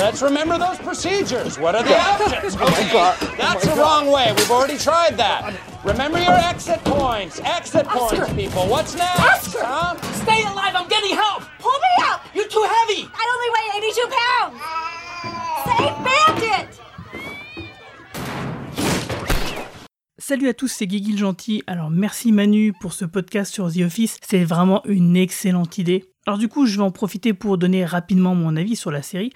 [0.00, 1.58] Let's remember those procedures.
[1.58, 2.56] What are the options?
[2.56, 4.32] Okay, that's the wrong way.
[4.34, 5.54] We've already tried that.
[5.84, 7.38] Remember your exit points.
[7.40, 8.24] Exit Oscar.
[8.24, 8.62] points, people.
[8.66, 9.20] What's next?
[9.20, 9.58] Oscar!
[9.62, 10.00] Huh?
[10.24, 10.72] Stay alive.
[10.74, 11.42] I'm getting help.
[11.58, 12.24] Pull me up.
[12.34, 13.10] You're too heavy.
[13.12, 14.56] I only weigh 82 pounds.
[15.66, 16.80] Save Bandit.
[20.16, 21.62] Salut à tous, c'est Guigui le Gentil.
[21.66, 24.16] Alors merci Manu pour ce podcast sur The Office.
[24.22, 26.10] C'est vraiment une excellente idée.
[26.26, 29.32] Alors du coup, je vais en profiter pour donner rapidement mon avis sur la série,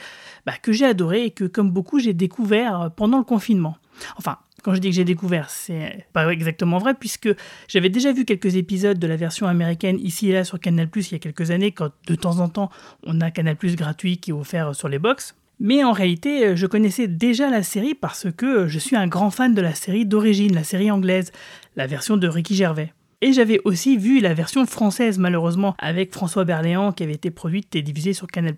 [0.46, 3.76] bah, que j'ai adoré et que comme beaucoup, j'ai découvert pendant le confinement.
[4.16, 7.28] Enfin, quand je dis que j'ai découvert, c'est pas exactement vrai, puisque
[7.68, 11.12] j'avais déjà vu quelques épisodes de la version américaine ici et là sur Canal il
[11.12, 12.70] y a quelques années, quand de temps en temps
[13.04, 15.36] on a Canal gratuit qui est offert sur les box.
[15.60, 19.54] Mais en réalité, je connaissais déjà la série parce que je suis un grand fan
[19.54, 21.30] de la série d'origine, la série anglaise,
[21.76, 22.92] la version de Ricky Gervais.
[23.20, 27.74] Et j'avais aussi vu la version française, malheureusement, avec François Berléand, qui avait été produite
[27.76, 28.54] et diffusée sur Canal+.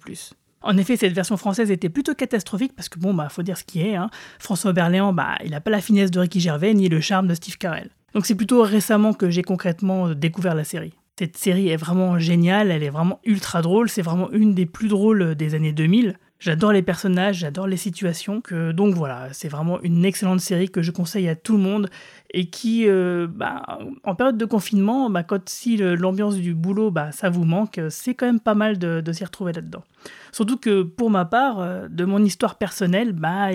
[0.62, 3.64] En effet, cette version française était plutôt catastrophique parce que bon, bah, faut dire ce
[3.64, 3.97] qui est.
[3.97, 4.11] Hein.
[4.38, 7.35] François Berléand, bah, il n'a pas la finesse de Ricky Gervais ni le charme de
[7.35, 7.90] Steve Carell.
[8.14, 10.95] Donc c'est plutôt récemment que j'ai concrètement découvert la série.
[11.19, 14.88] Cette série est vraiment géniale, elle est vraiment ultra drôle, c'est vraiment une des plus
[14.88, 16.19] drôles des années 2000.
[16.38, 18.42] J'adore les personnages, j'adore les situations.
[18.75, 21.88] Donc voilà, c'est vraiment une excellente série que je conseille à tout le monde
[22.33, 27.12] et qui, euh, bah, en période de confinement, bah, quand si l'ambiance du boulot, bah,
[27.12, 29.85] ça vous manque, c'est quand même pas mal de, s'y retrouver là-dedans.
[30.33, 33.51] Surtout que pour ma part, euh, de mon histoire personnelle, bah,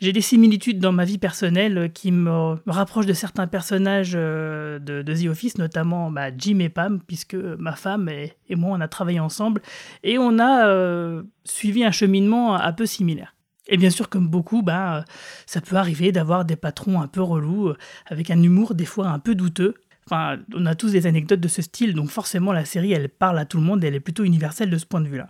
[0.00, 5.02] j'ai des similitudes dans ma vie personnelle qui me, rapprochent de certains personnages euh, de,
[5.02, 9.20] The Office, notamment bah, Jim et Pam, puisque ma femme et, moi, on a travaillé
[9.20, 9.62] ensemble
[10.02, 13.34] et on a suivi un cheminement un peu similaire.
[13.68, 15.04] Et bien sûr, comme beaucoup, bah,
[15.46, 17.72] ça peut arriver d'avoir des patrons un peu relous,
[18.06, 19.74] avec un humour des fois un peu douteux.
[20.06, 23.38] Enfin, on a tous des anecdotes de ce style, donc forcément la série, elle parle
[23.38, 25.28] à tout le monde elle est plutôt universelle de ce point de vue-là.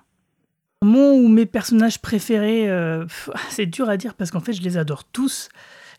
[0.83, 3.07] Mon ou mes personnages préférés, euh,
[3.51, 5.49] c'est dur à dire parce qu'en fait, je les adore tous.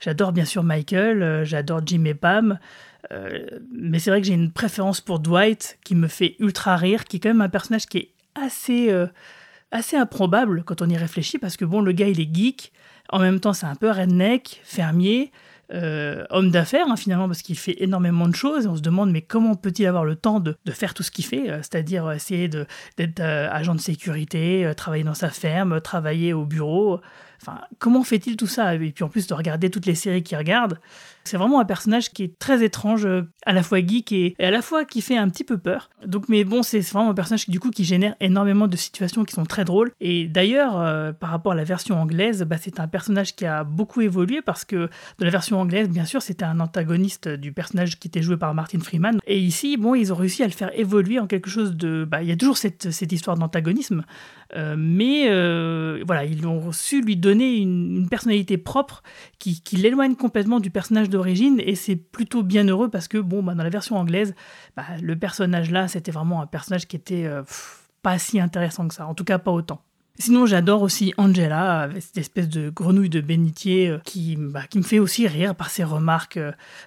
[0.02, 2.60] J'adore bien sûr Michael, euh, j'adore Jim et Pam,
[3.12, 7.06] euh, mais c'est vrai que j'ai une préférence pour Dwight qui me fait ultra rire,
[7.06, 8.92] qui est quand même un personnage qui est assez,
[9.74, 12.72] assez improbable quand on y réfléchit parce que bon, le gars il est geek,
[13.10, 15.32] en même temps c'est un peu redneck, fermier,
[15.74, 19.12] euh, homme d'affaires hein, finalement parce qu'il fait énormément de choses et on se demande
[19.12, 22.48] mais comment peut-il avoir le temps de, faire tout ce qu'il fait, euh, c'est-à-dire essayer
[22.48, 27.00] d'être euh, agent de sécurité, travailler dans sa ferme, travailler au bureau.
[27.46, 28.74] Enfin, comment fait-il tout ça?
[28.76, 30.80] Et puis en plus de regarder toutes les séries qu'il regarde,
[31.26, 34.52] c'est vraiment un personnage qui est très étrange, euh, à la fois geek et, à
[34.52, 35.90] la fois qui fait un petit peu peur.
[36.06, 39.24] Donc, mais bon, c'est vraiment un personnage qui, du coup, qui génère énormément de situations
[39.24, 39.92] qui sont très drôles.
[40.00, 43.64] Et d'ailleurs, euh, par rapport à la version anglaise, bah, c'est un personnage qui a
[43.64, 44.76] beaucoup évolué parce que
[45.20, 48.54] de la version anglaise, bien sûr, c'était un antagoniste du personnage qui était joué par
[48.54, 49.20] Martin Freeman.
[49.28, 52.06] Et ici, bon, ils ont réussi à le faire évoluer en quelque chose de.
[52.06, 54.04] Bah, il y a toujours cette, histoire d'antagonisme,
[54.56, 55.26] euh, mais
[56.06, 59.04] voilà, ils ont su lui donner une, personnalité propre
[59.40, 63.56] qui, l'éloigne complètement du personnage d'origine et c'est plutôt bien heureux parce que bon bah,
[63.56, 64.36] dans la version anglaise
[64.76, 67.42] bah, le personnage là c'était vraiment un personnage qui était euh,
[68.02, 69.82] pas si intéressant que ça en tout cas pas autant
[70.20, 74.84] Sinon, j'adore aussi Angela, cette espèce de grenouille de bénitier euh, qui, bah, qui me
[74.84, 76.40] fait aussi rire par ses remarques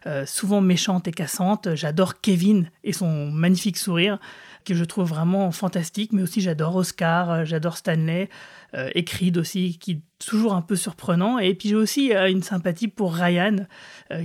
[0.06, 1.74] euh, souvent méchantes et cassantes.
[1.74, 4.20] J'adore Kevin et son magnifique sourire
[4.66, 8.28] que je trouve vraiment fantastique, mais aussi j'adore Oscar, euh, j'adore Stanley,
[8.74, 9.04] euh, et
[9.38, 11.38] aussi, qui est toujours un peu surprenant.
[11.38, 13.66] Et puis j'ai aussi euh, une sympathie pour Ryan,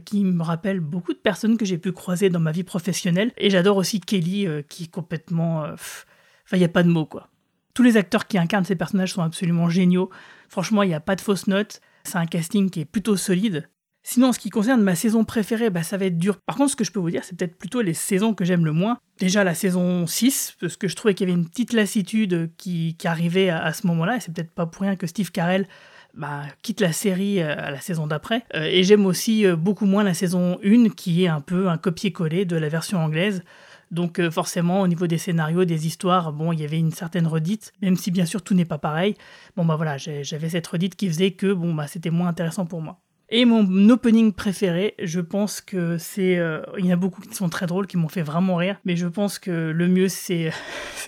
[0.05, 3.31] qui me rappelle beaucoup de personnes que j'ai pu croiser dans ma vie professionnelle.
[3.37, 5.61] Et j'adore aussi Kelly, qui est complètement...
[5.61, 6.05] Enfin,
[6.53, 7.29] il n'y a pas de mots, quoi.
[7.73, 10.09] Tous les acteurs qui incarnent ces personnages sont absolument géniaux.
[10.49, 11.81] Franchement, il n'y a pas de fausses notes.
[12.03, 13.69] C'est un casting qui est plutôt solide.
[14.03, 16.37] Sinon, en ce qui concerne ma saison préférée, bah, ça va être dur.
[16.45, 18.65] Par contre, ce que je peux vous dire, c'est peut-être plutôt les saisons que j'aime
[18.65, 18.97] le moins.
[19.19, 22.95] Déjà la saison 6, parce que je trouvais qu'il y avait une petite lassitude qui,
[23.05, 25.67] arrivait à, ce moment-là, et c'est peut-être pas pour rien que Steve Carell
[26.15, 28.43] bah, quitte la série euh, à la saison d'après.
[28.55, 31.77] Euh, et j'aime aussi euh, beaucoup moins la saison 1, qui est un peu un
[31.77, 33.43] copier-coller de la version anglaise.
[33.91, 37.73] Donc forcément, au niveau des scénarios, des histoires, bon, il y avait une certaine redite,
[37.81, 39.15] même si bien sûr tout n'est pas pareil.
[39.57, 42.81] Bon bah voilà, j'avais cette redite qui faisait que bon bah c'était moins intéressant pour
[42.81, 43.01] moi.
[43.33, 46.37] Et mon opening préféré, je pense que c'est.
[46.37, 48.75] Euh, il y en a beaucoup qui sont très drôles, qui m'ont fait vraiment rire,
[48.83, 50.51] mais je pense que le mieux, c'est,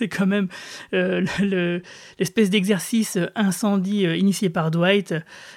[0.10, 0.48] quand même
[0.94, 1.26] euh,
[2.18, 5.14] l'espèce d'exercice incendie euh, initié par Dwight,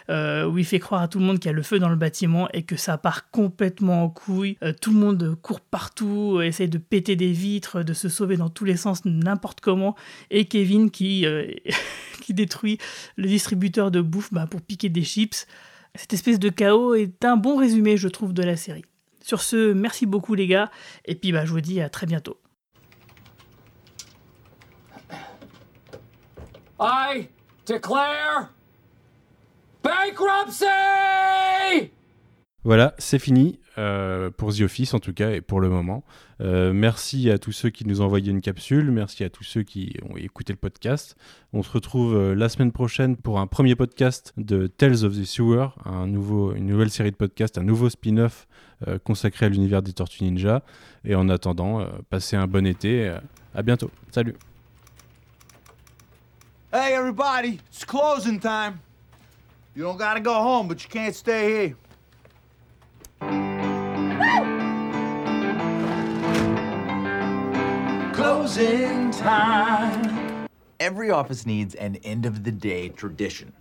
[0.09, 1.95] où il fait croire à tout le monde qu'il y a le feu dans le
[1.95, 4.57] bâtiment et que ça part complètement en couille.
[4.81, 8.65] tout le monde court partout, essaye de péter des vitres, de se sauver dans tous
[8.65, 9.95] les sens, n'importe comment.
[10.31, 11.25] Et Kevin qui,
[12.21, 12.77] qui détruit
[13.15, 15.47] le distributeur de bouffe bah, pour piquer des chips.
[15.97, 18.85] Cette espèce de chaos est un bon résumé, je trouve, de la série.
[19.19, 20.69] Sur ce, merci beaucoup les gars,
[21.05, 22.39] et puis bah, je vous dis à très bientôt.
[26.79, 27.27] I
[27.65, 28.53] declare
[29.83, 30.65] bankruptcy!
[32.63, 33.59] Voilà, c'est fini.
[33.77, 36.03] Euh, pour The Office en tout cas et pour le moment.
[36.41, 39.61] Euh, merci à tous ceux qui nous ont envoyé une capsule, merci à tous ceux
[39.61, 41.15] qui ont écouté le podcast.
[41.53, 45.25] On se retrouve euh, la semaine prochaine pour un premier podcast de Tales of the
[45.25, 48.47] Sewer, une nouvelle série de podcasts, un nouveau spin-off
[49.03, 50.63] consacré à l'univers des Tortues Ninja.
[51.03, 53.15] Et en attendant, passez un bon été.
[53.55, 53.89] à bientôt.
[54.11, 54.35] Salut.
[56.71, 58.79] Hey everybody, it's closing time.
[59.75, 61.75] You don't gotta go home, but you can't stay here.
[68.27, 70.49] Closing time.
[70.81, 73.53] Every office needs an end of the day tradition.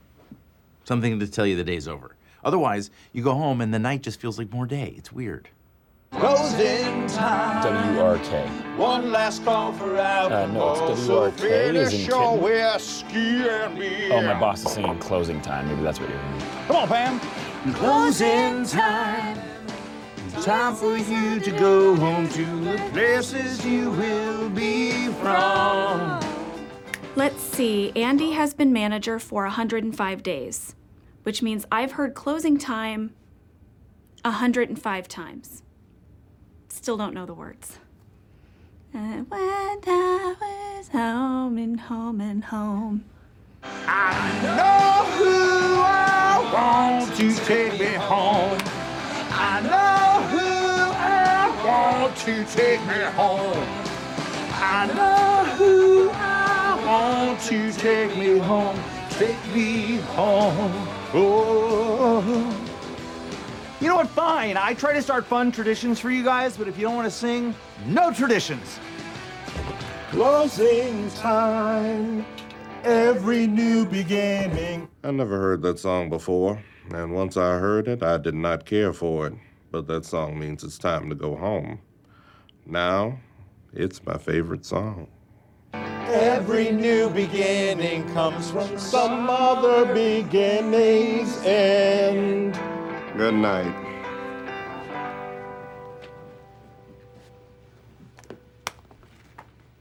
[0.83, 2.16] Something to tell you the day's over.
[2.44, 4.92] Otherwise, you go home and the night just feels like more day.
[4.96, 5.48] It's weird.
[6.11, 7.94] Closing time.
[7.94, 8.76] WRK.
[8.76, 10.33] One last call for out.
[10.33, 14.12] Uh, no, it's WRK is in show whiskey and beer.
[14.12, 15.68] Oh, my boss is singing closing time.
[15.68, 16.40] Maybe that's what you're hearing.
[16.66, 17.72] Come on, Pam.
[17.74, 19.55] Closing time.
[20.43, 26.20] Time for you to go home to the places you will be from.
[27.16, 30.74] Let's see, Andy has been manager for 105 days,
[31.24, 33.14] which means I've heard closing time
[34.22, 35.62] 105 times.
[36.68, 37.78] Still don't know the words.
[38.93, 43.05] And when I was home and home and home.
[43.62, 48.59] I know who I want to take me home.
[49.30, 49.86] I know
[51.87, 53.68] want to take me home.
[54.59, 58.76] I know who I want to take me home.
[59.11, 60.89] Take me home.
[61.14, 62.22] Oh.
[63.80, 64.09] You know what?
[64.09, 64.57] Fine.
[64.57, 67.16] I try to start fun traditions for you guys, but if you don't want to
[67.16, 67.55] sing,
[67.87, 68.80] no traditions.
[70.11, 72.26] Closing time.
[72.82, 74.89] Every new beginning.
[75.05, 76.61] I never heard that song before,
[76.91, 79.34] and once I heard it, I did not care for it.
[79.77, 81.81] But that song means it's time to go home.
[82.64, 83.18] Now,
[83.74, 85.07] it's my favorite song.
[85.74, 92.55] Every new beginning comes from some other beginning's end.
[93.18, 93.86] Good night.